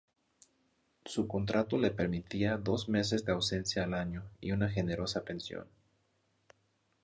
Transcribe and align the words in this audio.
Su 1.05 1.27
contrato 1.27 1.77
le 1.77 1.91
permitía 1.91 2.57
dos 2.57 2.89
meses 2.89 3.23
de 3.23 3.33
ausencia 3.33 3.83
al 3.83 3.93
año 3.93 4.23
y 4.41 4.51
una 4.51 4.67
generosa 4.67 5.23
pensión. 5.23 5.67